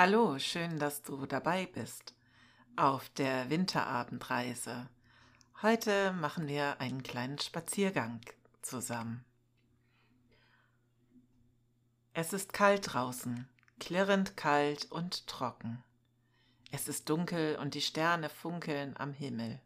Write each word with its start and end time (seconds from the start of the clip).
Hallo, 0.00 0.38
schön, 0.38 0.78
dass 0.78 1.02
du 1.02 1.26
dabei 1.26 1.66
bist 1.66 2.14
auf 2.76 3.08
der 3.08 3.50
Winterabendreise. 3.50 4.88
Heute 5.60 6.12
machen 6.12 6.46
wir 6.46 6.80
einen 6.80 7.02
kleinen 7.02 7.40
Spaziergang 7.40 8.20
zusammen. 8.62 9.24
Es 12.12 12.32
ist 12.32 12.52
kalt 12.52 12.94
draußen, 12.94 13.48
klirrend 13.80 14.36
kalt 14.36 14.86
und 14.92 15.26
trocken. 15.26 15.82
Es 16.70 16.86
ist 16.86 17.08
dunkel 17.10 17.56
und 17.56 17.74
die 17.74 17.80
Sterne 17.80 18.28
funkeln 18.28 18.96
am 18.98 19.12
Himmel. 19.12 19.60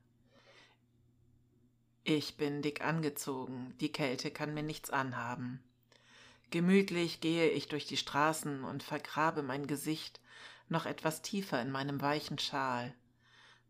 Ich 2.05 2.39
bin 2.39 2.63
dick 2.63 2.83
angezogen, 2.83 3.75
die 3.83 3.93
Kälte 3.93 4.31
kann 4.31 4.55
mir 4.55 4.63
nichts 4.63 4.89
anhaben. 4.89 5.63
Gemütlich 6.51 7.21
gehe 7.21 7.51
ich 7.51 7.69
durch 7.69 7.87
die 7.87 7.99
Straßen 7.99 8.65
und 8.65 8.83
vergrabe 8.83 9.43
mein 9.43 9.67
Gesicht 9.67 10.22
noch 10.73 10.87
etwas 10.87 11.23
tiefer 11.23 11.63
in 11.63 11.71
meinem 11.71 12.01
weichen 12.01 12.39
Schal. 12.39 12.93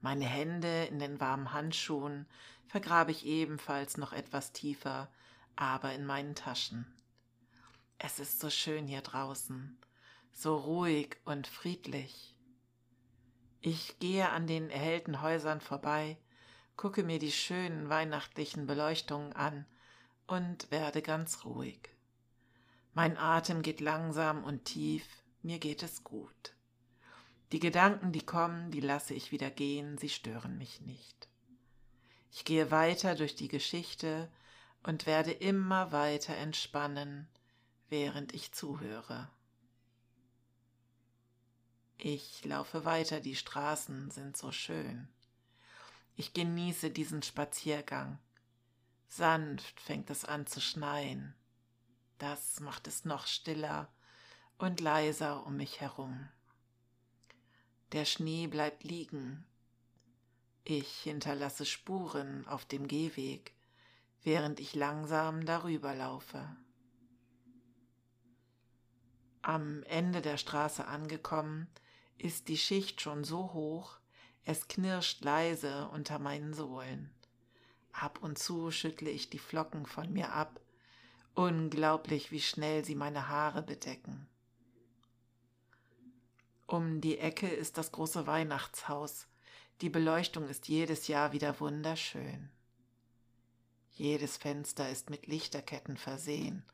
Meine 0.01 0.25
Hände 0.25 0.85
in 0.87 0.99
den 0.99 1.21
warmen 1.21 1.53
Handschuhen 1.53 2.27
vergrabe 2.67 3.11
ich 3.11 3.27
ebenfalls 3.27 3.99
noch 3.99 4.15
etwas 4.15 4.53
tiefer, 4.53 5.13
aber 5.55 5.93
in 5.93 6.07
meinen 6.07 6.35
Taschen. 6.35 6.87
Es 7.99 8.19
ist 8.19 8.41
so 8.41 8.49
schön 8.49 8.87
hier 8.87 9.03
draußen, 9.03 9.79
so 10.33 10.57
ruhig 10.57 11.19
und 11.25 11.47
friedlich. 11.47 12.35
Ich 13.61 13.99
gehe 14.01 14.29
an 14.31 14.47
den 14.47 14.71
erhellten 14.71 15.21
Häusern 15.21 15.61
vorbei, 15.61 16.17
gucke 16.77 17.05
mir 17.05 17.21
die 17.21 17.31
schönen 17.31 17.89
weihnachtlichen 17.89 18.67
Beleuchtungen 18.67 19.35
an 19.35 19.67
und 20.27 20.71
werde 20.71 21.03
ganz 21.03 21.45
ruhig. 21.45 21.91
Mein 22.95 23.17
Atem 23.17 23.63
geht 23.63 23.81
langsam 23.81 24.43
und 24.43 24.65
tief, 24.65 25.05
mir 25.43 25.59
geht 25.59 25.83
es 25.83 26.03
gut. 26.03 26.55
Die 27.53 27.61
Gedanken, 27.61 28.13
die 28.13 28.25
kommen, 28.25 28.71
die 28.71 28.81
lasse 28.81 29.13
ich 29.13 29.31
wieder 29.31 29.51
gehen, 29.51 29.99
sie 29.99 30.09
stören 30.09 30.57
mich 30.57 30.81
nicht. 30.81 31.29
Ich 32.31 32.47
gehe 32.47 32.71
weiter 32.71 33.15
durch 33.15 33.37
die 33.37 33.49
Geschichte 33.49 34.33
und 34.83 35.05
werde 35.05 35.33
immer 35.33 35.93
weiter 35.93 36.35
entspannen, 36.35 37.29
während 37.91 38.33
ich 38.33 38.53
zuhöre. 38.53 39.31
Ich 41.99 42.43
laufe 42.47 42.87
weiter, 42.87 43.21
die 43.21 43.37
Straßen 43.37 44.11
sind 44.11 44.35
so 44.35 44.51
schön. 44.51 45.09
Ich 46.17 46.33
genieße 46.33 46.91
diesen 46.91 47.23
Spaziergang. 47.23 48.19
Sanft 49.09 49.79
fängt 49.79 50.09
es 50.09 50.25
an 50.25 50.47
zu 50.47 50.63
schneien. 50.63 51.35
Das 52.17 52.61
macht 52.61 52.89
es 52.89 53.05
noch 53.05 53.27
stiller 53.27 53.93
und 54.57 54.81
leiser 54.81 55.45
um 55.47 55.59
mich 55.59 55.83
herum. 55.83 56.31
Der 57.93 58.07
Schnee 58.07 58.47
bleibt 58.47 58.85
liegen. 58.85 59.45
Ich 60.65 61.03
hinterlasse 61.03 61.67
Spuren 61.67 62.47
auf 62.47 62.65
dem 62.65 62.89
Gehweg, 62.89 63.53
während 64.23 64.61
ich 64.61 64.75
langsam 64.75 65.45
darüber 65.45 65.95
laufe. 65.95 66.57
Am 69.43 69.83
Ende 69.83 70.23
der 70.23 70.39
Straße 70.39 70.87
angekommen, 70.87 71.69
ist 72.17 72.49
die 72.49 72.57
Schicht 72.57 73.03
schon 73.03 73.25
so 73.25 73.53
hoch, 73.53 73.99
es 74.45 74.69
knirscht 74.69 75.23
leise 75.23 75.89
unter 75.89 76.19
meinen 76.19 76.55
Sohlen. 76.55 77.11
Ab 77.93 78.21
und 78.23 78.39
zu 78.39 78.71
schüttle 78.71 79.11
ich 79.11 79.29
die 79.29 79.39
Flocken 79.39 79.85
von 79.85 80.11
mir 80.11 80.33
ab. 80.33 80.61
Unglaublich, 81.35 82.31
wie 82.31 82.41
schnell 82.41 82.85
sie 82.87 82.95
meine 82.95 83.29
Haare 83.29 83.63
bedecken. 83.63 84.29
Um 86.73 87.03
die 87.03 87.19
Ecke 87.19 87.49
ist 87.49 87.77
das 87.77 87.93
große 87.93 88.27
Weihnachtshaus. 88.27 89.27
Die 89.83 89.91
Beleuchtung 89.91 90.49
ist 90.49 90.69
jedes 90.69 91.07
Jahr 91.07 91.33
wieder 91.33 91.61
wunderschön. 91.61 92.49
Jedes 93.91 94.39
Fenster 94.39 94.89
ist 94.89 95.11
mit 95.11 95.27
Lichterketten 95.27 95.99
versehen. 95.99 96.65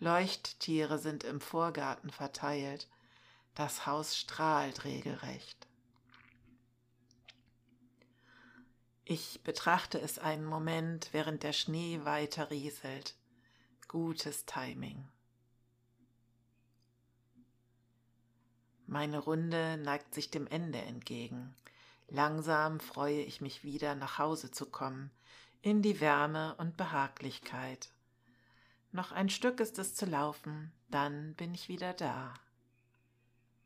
Leuchttiere 0.00 0.98
sind 0.98 1.24
im 1.24 1.40
Vorgarten 1.40 2.10
verteilt. 2.10 2.90
Das 3.54 3.86
Haus 3.86 4.18
strahlt 4.18 4.84
regelrecht. 4.84 5.66
Ich 9.06 9.40
betrachte 9.44 9.98
es 9.98 10.18
einen 10.18 10.44
Moment, 10.44 11.08
während 11.12 11.42
der 11.42 11.54
Schnee 11.54 12.00
weiter 12.04 12.50
rieselt. 12.50 13.14
Gutes 13.88 14.44
Timing. 14.44 15.08
Meine 18.90 19.18
Runde 19.18 19.76
neigt 19.76 20.14
sich 20.14 20.30
dem 20.30 20.46
Ende 20.46 20.78
entgegen. 20.78 21.54
Langsam 22.08 22.80
freue 22.80 23.20
ich 23.20 23.42
mich 23.42 23.62
wieder, 23.62 23.94
nach 23.94 24.16
Hause 24.16 24.50
zu 24.50 24.64
kommen, 24.64 25.10
in 25.60 25.82
die 25.82 26.00
Wärme 26.00 26.54
und 26.54 26.78
Behaglichkeit. 26.78 27.90
Noch 28.90 29.12
ein 29.12 29.28
Stück 29.28 29.60
ist 29.60 29.78
es 29.78 29.94
zu 29.94 30.06
laufen, 30.06 30.72
dann 30.88 31.34
bin 31.34 31.52
ich 31.52 31.68
wieder 31.68 31.92
da. 31.92 32.32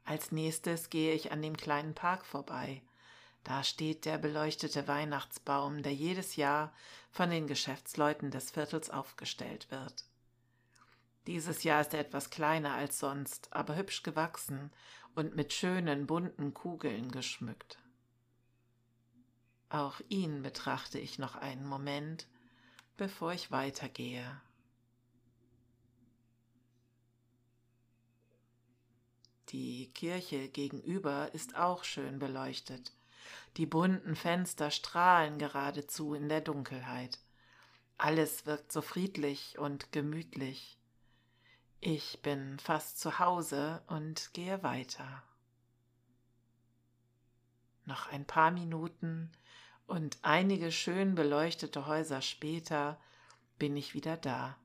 Als 0.05 0.33
nächstes 0.33 0.91
gehe 0.91 1.15
ich 1.15 1.31
an 1.31 1.41
dem 1.41 1.57
kleinen 1.57 1.95
Park 1.95 2.27
vorbei, 2.27 2.83
da 3.45 3.63
steht 3.63 4.07
der 4.07 4.19
beleuchtete 4.19 4.89
Weihnachtsbaum, 4.89 5.85
der 5.85 5.95
jedes 5.95 6.35
Jahr 6.35 6.75
von 7.13 7.31
den 7.31 7.47
Geschäftsleuten 7.47 8.33
des 8.33 8.51
Viertels 8.51 8.91
aufgestellt 8.91 9.71
wird. 9.71 10.05
Dieses 11.27 11.63
Jahr 11.63 11.81
ist 11.81 11.95
er 11.95 12.01
etwas 12.01 12.31
kleiner 12.31 12.75
als 12.75 12.99
sonst, 12.99 13.53
aber 13.53 13.77
hübsch 13.77 14.03
gewachsen 14.03 14.73
und 15.15 15.37
mit 15.37 15.53
schönen 15.53 16.07
bunten 16.07 16.53
Kugeln 16.55 17.13
geschmückt. 17.13 17.79
Auch 19.69 20.01
ihn 20.09 20.43
betrachte 20.43 20.99
ich 20.99 21.19
noch 21.19 21.37
einen 21.37 21.67
Moment, 21.67 22.27
bevor 22.97 23.33
ich 23.33 23.51
weitergehe. 23.51 24.41
Die 29.51 29.91
Kirche 29.93 30.49
gegenüber 30.49 31.33
ist 31.35 31.57
auch 31.57 31.85
schön 31.85 32.19
beleuchtet 32.19 32.93
die 33.57 33.67
bunten 33.67 34.17
Fenster 34.17 34.71
strahlen 34.71 35.39
geradezu 35.39 36.15
in 36.15 36.29
der 36.29 36.41
Dunkelheit. 36.41 37.19
Alles 37.99 38.47
wirkt 38.47 38.73
so 38.73 38.81
friedlich 38.81 39.59
und 39.59 39.93
gemütlich. 39.93 40.79
Ich 41.85 42.23
bin 42.23 42.61
fast 42.61 43.01
zu 43.01 43.19
Hause 43.19 43.83
und 43.89 44.33
gehe 44.35 44.63
weiter. 44.63 45.25
Noch 47.87 48.09
ein 48.13 48.25
paar 48.25 48.53
Minuten 48.53 49.33
und 49.89 50.17
einige 50.23 50.71
schön 50.71 51.17
beleuchtete 51.17 51.87
Häuser 51.89 52.23
später 52.23 53.01
bin 53.59 53.77
ich 53.77 53.95
wieder 53.95 54.17
da. 54.17 54.57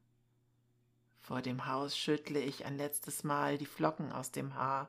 Vor 1.19 1.41
dem 1.41 1.65
Haus 1.65 1.97
schüttle 1.97 2.39
ich 2.39 2.65
ein 2.65 2.77
letztes 2.77 3.23
Mal 3.23 3.57
die 3.57 3.65
Flocken 3.65 4.11
aus 4.11 4.31
dem 4.31 4.53
Haar 4.53 4.87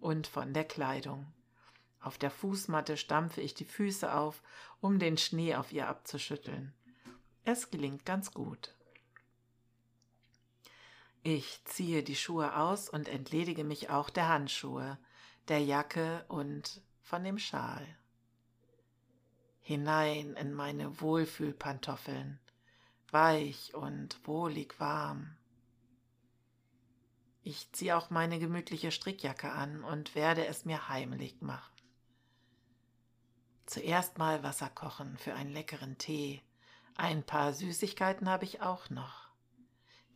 und 0.00 0.26
von 0.26 0.52
der 0.52 0.64
Kleidung. 0.64 1.32
Auf 2.00 2.18
der 2.18 2.32
Fußmatte 2.32 2.96
stampfe 2.96 3.40
ich 3.40 3.54
die 3.54 3.64
Füße 3.64 4.12
auf, 4.12 4.42
um 4.80 4.98
den 4.98 5.16
Schnee 5.16 5.54
auf 5.54 5.72
ihr 5.72 5.86
abzuschütteln. 5.86 6.74
Es 7.44 7.70
gelingt 7.70 8.04
ganz 8.04 8.34
gut. 8.34 8.74
Ich 11.22 11.64
ziehe 11.64 12.02
die 12.02 12.16
Schuhe 12.16 12.56
aus 12.56 12.88
und 12.88 13.08
entledige 13.08 13.64
mich 13.64 13.90
auch 13.90 14.10
der 14.10 14.28
Handschuhe, 14.28 14.98
der 15.48 15.62
Jacke 15.62 16.24
und 16.28 16.80
von 17.02 17.24
dem 17.24 17.38
Schal. 17.38 17.86
Hinein 19.60 20.34
in 20.34 20.54
meine 20.54 21.00
Wohlfühlpantoffeln, 21.00 22.38
weich 23.10 23.74
und 23.74 24.26
wohlig 24.26 24.78
warm. 24.78 25.36
Ich 27.42 27.72
ziehe 27.72 27.96
auch 27.96 28.10
meine 28.10 28.38
gemütliche 28.38 28.90
Strickjacke 28.90 29.50
an 29.50 29.84
und 29.84 30.14
werde 30.14 30.46
es 30.46 30.64
mir 30.64 30.88
heimlich 30.88 31.40
machen. 31.40 31.74
Zuerst 33.66 34.16
mal 34.16 34.42
Wasser 34.42 34.70
kochen 34.70 35.18
für 35.18 35.34
einen 35.34 35.52
leckeren 35.52 35.98
Tee. 35.98 36.42
Ein 36.94 37.22
paar 37.22 37.52
Süßigkeiten 37.52 38.28
habe 38.28 38.44
ich 38.44 38.62
auch 38.62 38.88
noch. 38.88 39.27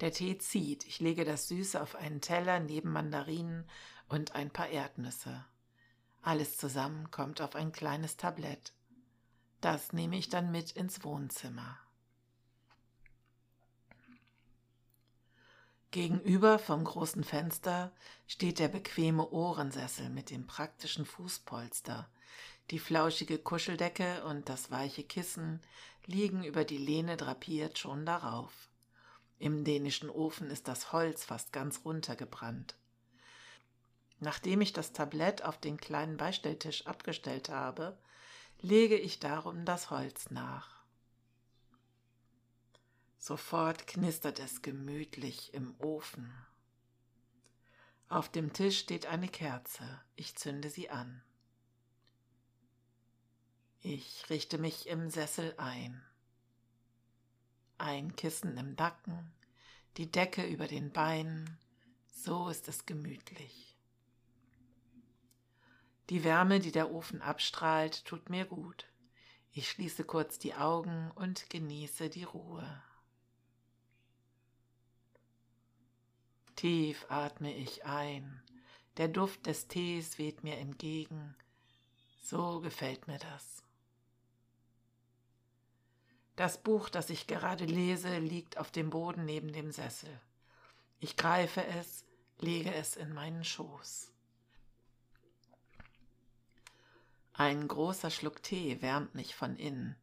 Der 0.02 0.12
Tee 0.12 0.36
zieht. 0.36 0.84
Ich 0.88 0.98
lege 0.98 1.24
das 1.24 1.46
Süße 1.46 1.80
auf 1.80 1.94
einen 1.94 2.20
Teller 2.20 2.58
neben 2.58 2.90
Mandarinen 2.90 3.64
und 4.08 4.34
ein 4.34 4.50
paar 4.50 4.68
Erdnüsse. 4.68 5.44
Alles 6.22 6.56
zusammen 6.56 7.12
kommt 7.12 7.40
auf 7.40 7.54
ein 7.54 7.70
kleines 7.70 8.16
Tablett. 8.16 8.72
Das 9.60 9.92
nehme 9.92 10.18
ich 10.18 10.28
dann 10.28 10.50
mit 10.50 10.72
ins 10.72 11.04
Wohnzimmer. 11.04 11.78
Gegenüber 15.92 16.58
vom 16.58 16.82
großen 16.82 17.22
Fenster 17.22 17.92
steht 18.26 18.58
der 18.58 18.68
bequeme 18.68 19.30
Ohrensessel 19.30 20.10
mit 20.10 20.30
dem 20.30 20.48
praktischen 20.48 21.06
Fußpolster, 21.06 22.08
die 22.72 22.80
flauschige 22.80 23.38
Kuscheldecke 23.38 24.24
und 24.24 24.48
das 24.48 24.72
weiche 24.72 25.04
Kissen 25.04 25.60
liegen 26.06 26.42
über 26.42 26.64
die 26.64 26.78
Lehne 26.78 27.16
drapiert 27.16 27.78
schon 27.78 28.04
darauf. 28.04 28.71
Im 29.42 29.64
dänischen 29.64 30.08
Ofen 30.08 30.52
ist 30.52 30.68
das 30.68 30.92
Holz 30.92 31.24
fast 31.24 31.52
ganz 31.52 31.84
runtergebrannt. 31.84 32.76
Nachdem 34.20 34.60
ich 34.60 34.72
das 34.72 34.92
Tablett 34.92 35.42
auf 35.42 35.58
den 35.58 35.78
kleinen 35.78 36.16
Beistelltisch 36.16 36.86
abgestellt 36.86 37.48
habe, 37.48 37.98
lege 38.60 38.96
ich 38.96 39.18
darum 39.18 39.64
das 39.64 39.90
Holz 39.90 40.30
nach. 40.30 40.84
Sofort 43.18 43.88
knistert 43.88 44.38
es 44.38 44.62
gemütlich 44.62 45.52
im 45.54 45.74
Ofen. 45.80 46.32
Auf 48.08 48.28
dem 48.28 48.52
Tisch 48.52 48.78
steht 48.78 49.06
eine 49.06 49.26
Kerze. 49.26 50.00
Ich 50.14 50.36
zünde 50.36 50.70
sie 50.70 50.88
an. 50.88 51.20
Ich 53.80 54.30
richte 54.30 54.56
mich 54.56 54.86
im 54.86 55.10
Sessel 55.10 55.52
ein. 55.56 56.00
Ein 57.84 58.14
Kissen 58.14 58.56
im 58.58 58.76
Nacken, 58.76 59.32
die 59.96 60.08
Decke 60.08 60.46
über 60.46 60.68
den 60.68 60.92
Beinen, 60.92 61.58
so 62.12 62.48
ist 62.48 62.68
es 62.68 62.86
gemütlich. 62.86 63.76
Die 66.08 66.22
Wärme, 66.22 66.60
die 66.60 66.70
der 66.70 66.92
Ofen 66.92 67.20
abstrahlt, 67.20 68.04
tut 68.04 68.30
mir 68.30 68.44
gut. 68.44 68.86
Ich 69.50 69.68
schließe 69.68 70.04
kurz 70.04 70.38
die 70.38 70.54
Augen 70.54 71.10
und 71.16 71.50
genieße 71.50 72.08
die 72.08 72.22
Ruhe. 72.22 72.84
Tief 76.54 77.04
atme 77.08 77.52
ich 77.52 77.84
ein. 77.84 78.44
Der 78.96 79.08
Duft 79.08 79.46
des 79.46 79.66
Tees 79.66 80.18
weht 80.18 80.44
mir 80.44 80.56
entgegen. 80.58 81.34
So 82.22 82.60
gefällt 82.60 83.08
mir 83.08 83.18
das. 83.18 83.61
Das 86.36 86.62
Buch, 86.62 86.88
das 86.88 87.10
ich 87.10 87.26
gerade 87.26 87.64
lese, 87.64 88.18
liegt 88.18 88.56
auf 88.56 88.70
dem 88.70 88.90
Boden 88.90 89.24
neben 89.24 89.52
dem 89.52 89.70
Sessel. 89.70 90.20
Ich 90.98 91.16
greife 91.16 91.64
es, 91.64 92.04
lege 92.38 92.72
es 92.74 92.96
in 92.96 93.12
meinen 93.12 93.44
Schoß. 93.44 94.10
Ein 97.34 97.66
großer 97.66 98.10
Schluck 98.10 98.42
Tee 98.42 98.80
wärmt 98.82 99.14
mich 99.14 99.34
von 99.34 99.56
innen. 99.56 99.96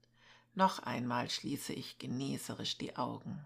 Noch 0.56 0.80
einmal 0.80 1.30
schließe 1.30 1.74
ich 1.74 2.00
genießerisch 2.00 2.78
die 2.78 2.98
Augen. 2.98 3.46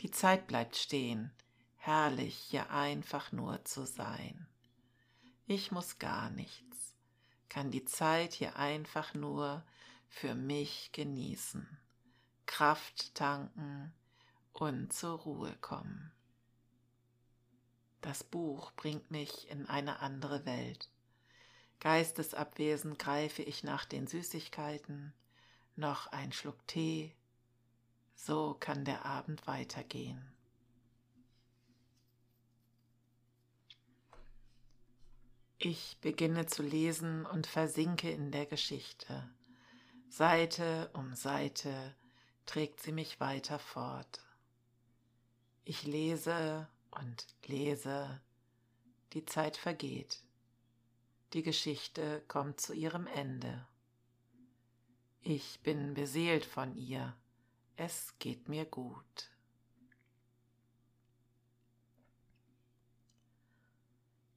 Die 0.00 0.10
Zeit 0.10 0.46
bleibt 0.46 0.76
stehen, 0.76 1.32
herrlich 1.76 2.36
hier 2.36 2.70
einfach 2.70 3.30
nur 3.30 3.64
zu 3.64 3.84
sein. 3.84 4.46
Ich 5.46 5.70
muss 5.70 5.98
gar 5.98 6.30
nichts, 6.30 6.94
kann 7.48 7.70
die 7.70 7.84
Zeit 7.84 8.32
hier 8.32 8.56
einfach 8.56 9.14
nur 9.14 9.64
für 10.12 10.34
mich 10.34 10.92
genießen, 10.92 11.66
Kraft 12.44 13.14
tanken 13.14 13.92
und 14.52 14.92
zur 14.92 15.18
Ruhe 15.18 15.56
kommen. 15.62 16.12
Das 18.02 18.22
Buch 18.22 18.72
bringt 18.72 19.10
mich 19.10 19.48
in 19.48 19.66
eine 19.66 20.00
andere 20.00 20.44
Welt. 20.44 20.90
Geistesabwesend 21.80 22.98
greife 22.98 23.42
ich 23.42 23.64
nach 23.64 23.86
den 23.86 24.06
Süßigkeiten, 24.06 25.14
noch 25.76 26.08
ein 26.08 26.32
Schluck 26.32 26.64
Tee, 26.68 27.16
so 28.14 28.54
kann 28.60 28.84
der 28.84 29.06
Abend 29.06 29.46
weitergehen. 29.46 30.30
Ich 35.58 35.96
beginne 36.00 36.46
zu 36.46 36.62
lesen 36.62 37.24
und 37.24 37.46
versinke 37.46 38.10
in 38.10 38.30
der 38.30 38.46
Geschichte. 38.46 39.28
Seite 40.12 40.90
um 40.92 41.14
Seite 41.14 41.96
trägt 42.44 42.82
sie 42.82 42.92
mich 42.92 43.18
weiter 43.18 43.58
fort. 43.58 44.20
Ich 45.64 45.84
lese 45.84 46.68
und 46.90 47.26
lese, 47.46 48.20
die 49.14 49.24
Zeit 49.24 49.56
vergeht. 49.56 50.22
Die 51.32 51.42
Geschichte 51.42 52.20
kommt 52.28 52.60
zu 52.60 52.74
ihrem 52.74 53.06
Ende. 53.06 53.66
Ich 55.22 55.60
bin 55.60 55.94
beseelt 55.94 56.44
von 56.44 56.76
ihr. 56.76 57.16
Es 57.76 58.12
geht 58.18 58.50
mir 58.50 58.66
gut. 58.66 59.30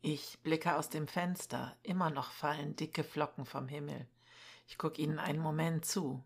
Ich 0.01 0.39
blicke 0.39 0.77
aus 0.77 0.88
dem 0.88 1.10
Fenster, 1.10 1.75
immer 1.83 2.12
noch 2.12 2.31
fallen 2.31 2.77
dicke 2.77 3.04
Flocken 3.04 3.45
vom 3.45 3.68
Himmel. 3.68 4.07
Ich 4.68 4.78
gucke 4.78 5.02
ihnen 5.02 5.20
einen 5.20 5.40
Moment 5.40 5.86
zu. 5.86 6.24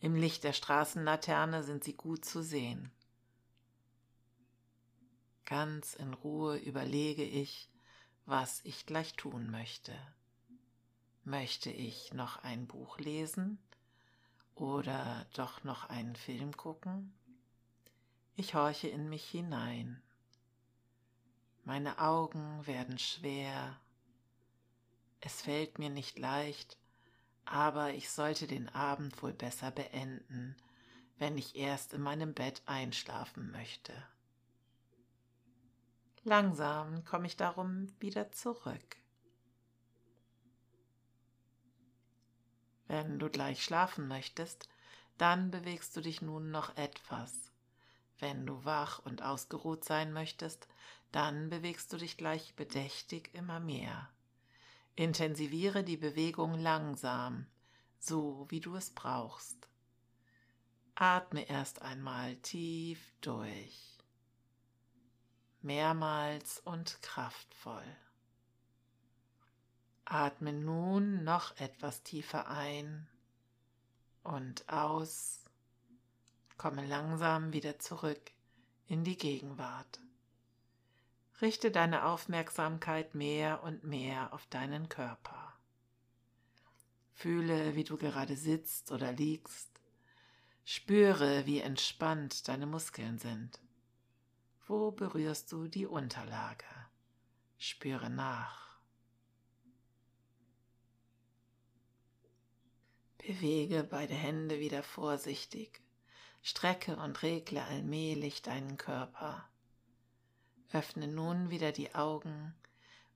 Im 0.00 0.14
Licht 0.14 0.44
der 0.44 0.52
Straßenlaterne 0.52 1.62
sind 1.62 1.84
sie 1.84 1.94
gut 1.94 2.24
zu 2.24 2.42
sehen. 2.42 2.92
Ganz 5.44 5.94
in 5.94 6.12
Ruhe 6.14 6.58
überlege 6.58 7.24
ich, 7.24 7.70
was 8.26 8.60
ich 8.64 8.84
gleich 8.84 9.14
tun 9.14 9.50
möchte. 9.50 9.94
Möchte 11.24 11.70
ich 11.70 12.12
noch 12.12 12.42
ein 12.42 12.66
Buch 12.66 12.98
lesen 12.98 13.58
oder 14.54 15.26
doch 15.34 15.64
noch 15.64 15.88
einen 15.88 16.16
Film 16.16 16.56
gucken? 16.56 17.14
Ich 18.36 18.54
horche 18.54 18.88
in 18.88 19.08
mich 19.08 19.28
hinein. 19.28 20.02
Meine 21.64 21.98
Augen 21.98 22.66
werden 22.66 22.98
schwer. 22.98 23.80
Es 25.20 25.42
fällt 25.42 25.78
mir 25.78 25.90
nicht 25.90 26.18
leicht, 26.18 26.78
aber 27.50 27.94
ich 27.94 28.10
sollte 28.10 28.46
den 28.46 28.68
Abend 28.68 29.22
wohl 29.22 29.32
besser 29.32 29.70
beenden, 29.70 30.54
wenn 31.18 31.38
ich 31.38 31.56
erst 31.56 31.94
in 31.94 32.02
meinem 32.02 32.34
Bett 32.34 32.62
einschlafen 32.66 33.50
möchte. 33.50 33.92
Langsam 36.24 37.04
komme 37.04 37.26
ich 37.26 37.36
darum 37.36 37.88
wieder 38.00 38.30
zurück. 38.32 38.96
Wenn 42.86 43.18
du 43.18 43.30
gleich 43.30 43.64
schlafen 43.64 44.08
möchtest, 44.08 44.68
dann 45.16 45.50
bewegst 45.50 45.96
du 45.96 46.00
dich 46.00 46.20
nun 46.20 46.50
noch 46.50 46.76
etwas. 46.76 47.50
Wenn 48.18 48.46
du 48.46 48.64
wach 48.64 48.98
und 49.00 49.22
ausgeruht 49.22 49.84
sein 49.84 50.12
möchtest, 50.12 50.68
dann 51.12 51.48
bewegst 51.48 51.92
du 51.92 51.96
dich 51.96 52.16
gleich 52.16 52.54
bedächtig 52.56 53.34
immer 53.34 53.60
mehr. 53.60 54.10
Intensiviere 54.98 55.84
die 55.84 55.96
Bewegung 55.96 56.54
langsam, 56.54 57.46
so 58.00 58.46
wie 58.48 58.58
du 58.58 58.74
es 58.74 58.90
brauchst. 58.90 59.68
Atme 60.96 61.48
erst 61.48 61.82
einmal 61.82 62.34
tief 62.38 62.98
durch 63.20 63.96
mehrmals 65.60 66.58
und 66.64 67.00
kraftvoll. 67.00 67.96
Atme 70.04 70.52
nun 70.52 71.22
noch 71.22 71.56
etwas 71.58 72.02
tiefer 72.02 72.48
ein 72.48 73.06
und 74.24 74.68
aus. 74.68 75.44
Komme 76.56 76.84
langsam 76.84 77.52
wieder 77.52 77.78
zurück 77.78 78.32
in 78.88 79.04
die 79.04 79.16
Gegenwart. 79.16 80.00
Richte 81.40 81.70
deine 81.70 82.04
Aufmerksamkeit 82.04 83.14
mehr 83.14 83.62
und 83.62 83.84
mehr 83.84 84.32
auf 84.32 84.46
deinen 84.46 84.88
Körper. 84.88 85.54
Fühle, 87.14 87.76
wie 87.76 87.84
du 87.84 87.96
gerade 87.96 88.36
sitzt 88.36 88.90
oder 88.90 89.12
liegst. 89.12 89.68
Spüre, 90.64 91.46
wie 91.46 91.60
entspannt 91.60 92.48
deine 92.48 92.66
Muskeln 92.66 93.18
sind. 93.18 93.60
Wo 94.66 94.90
berührst 94.90 95.50
du 95.52 95.68
die 95.68 95.86
Unterlage? 95.86 96.66
Spüre 97.56 98.10
nach. 98.10 98.78
Bewege 103.18 103.84
beide 103.84 104.14
Hände 104.14 104.58
wieder 104.58 104.82
vorsichtig. 104.82 105.80
Strecke 106.42 106.96
und 106.96 107.22
regle 107.22 107.64
allmählich 107.64 108.42
deinen 108.42 108.76
Körper. 108.76 109.48
Öffne 110.72 111.08
nun 111.08 111.50
wieder 111.50 111.72
die 111.72 111.94
Augen 111.94 112.54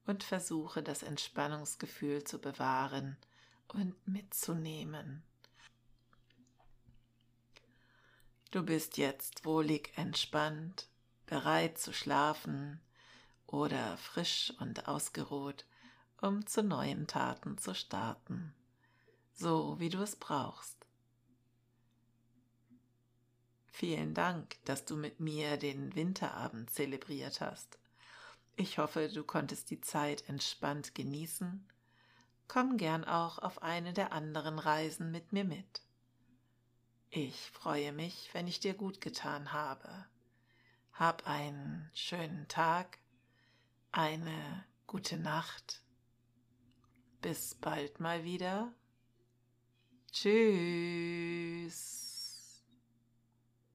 und 0.07 0.25
versuche 0.25 0.83
das 0.83 1.03
Entspannungsgefühl 1.03 2.25
zu 2.25 2.39
bewahren 2.39 3.17
und 3.69 3.95
mitzunehmen. 4.07 5.23
Du 8.51 8.63
bist 8.63 8.99
jetzt 8.99 9.45
wohlig 9.45 9.93
entspannt 9.97 10.89
bereit 11.27 11.79
zu 11.79 11.95
schlafen 11.95 12.79
oder 13.47 13.97
frisch 13.97 14.53
und 14.61 14.87
ausgeruht, 14.87 15.65
um 16.21 16.47
zu 16.47 16.63
neuen 16.63 17.07
Taten 17.07 17.57
zu 17.57 17.75
starten, 17.75 18.55
so 19.33 19.81
wie 19.81 19.89
du 19.89 20.03
es 20.03 20.17
brauchst. 20.17 20.82
Vielen 23.75 24.13
Dank, 24.13 24.63
dass 24.67 24.85
du 24.85 24.97
mit 24.97 25.19
mir 25.19 25.57
den 25.57 25.97
Winterabend 25.97 26.71
zelebriert 26.71 27.41
hast. 27.41 27.79
Ich 28.55 28.79
hoffe, 28.79 29.09
du 29.09 29.25
konntest 29.25 29.71
die 29.71 29.81
Zeit 29.81 30.29
entspannt 30.29 30.95
genießen. 30.95 31.67
Komm 32.49 32.77
gern 32.77 33.05
auch 33.05 33.39
auf 33.39 33.63
eine 33.63 33.95
der 33.95 34.13
anderen 34.13 34.59
Reisen 34.59 35.11
mit 35.11 35.33
mir 35.33 35.45
mit. 35.45 35.81
Ich 37.09 37.51
freue 37.51 37.93
mich, 37.93 38.29
wenn 38.35 38.47
ich 38.47 38.61
dir 38.61 38.75
gut 38.75 39.01
getan 39.01 39.53
habe. 39.53 40.07
Hab 40.93 41.27
einen 41.27 41.91
schönen 41.95 42.47
Tag, 42.49 42.99
eine 43.91 44.65
Gute 44.87 45.17
Nacht. 45.17 45.83
Bis 47.23 47.55
bald 47.55 47.99
mal 48.01 48.25
wieder. 48.25 48.75
Tschüss. 50.13 52.02